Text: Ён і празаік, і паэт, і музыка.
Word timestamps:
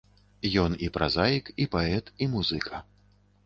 Ён 0.61 0.71
і 0.87 0.89
празаік, 0.95 1.53
і 1.65 1.69
паэт, 1.77 2.13
і 2.23 2.33
музыка. 2.35 2.85